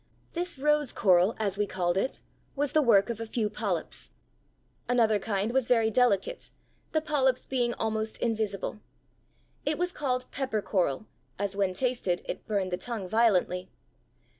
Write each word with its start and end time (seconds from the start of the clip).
This 0.33 0.57
rose 0.57 0.93
coral, 0.93 1.35
as 1.37 1.59
we 1.59 1.67
called 1.67 1.95
it, 1.95 2.21
was 2.55 2.71
the 2.71 2.81
work 2.81 3.11
of 3.11 3.19
a 3.19 3.27
few 3.27 3.51
polyps. 3.51 4.09
Another 4.89 5.19
kind 5.19 5.51
was 5.53 5.67
very 5.67 5.91
delicate, 5.91 6.49
the 6.91 7.01
polyps 7.01 7.45
being 7.45 7.75
almost 7.75 8.17
invisible. 8.17 8.79
It 9.63 9.77
was 9.77 9.93
called 9.93 10.25
pepper 10.31 10.63
coral, 10.63 11.05
as 11.37 11.55
when 11.55 11.73
tasted 11.75 12.23
it 12.25 12.47
burned 12.47 12.71
the 12.71 12.77
tongue 12.77 13.07
violently. 13.07 13.69